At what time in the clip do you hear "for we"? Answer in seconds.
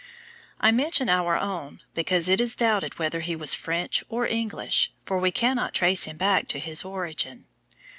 5.05-5.29